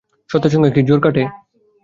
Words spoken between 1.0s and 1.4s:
খাটে!